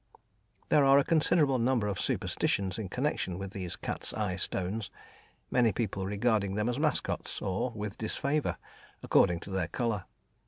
There 0.69 0.83
are 0.83 0.97
a 0.97 1.03
considerable 1.03 1.59
number 1.59 1.85
of 1.87 1.99
superstitions 1.99 2.79
in 2.79 2.89
connection 2.89 3.37
with 3.37 3.51
these 3.51 3.75
cat's 3.75 4.15
eye 4.15 4.35
stones, 4.35 4.89
many 5.51 5.71
people 5.71 6.07
regarding 6.07 6.55
them 6.55 6.67
as 6.69 6.79
mascots, 6.79 7.39
or 7.39 7.69
with 7.75 7.99
disfavour, 7.99 8.57
according 9.03 9.41
to 9.41 9.51
their 9.51 9.67
colour. 9.67 10.05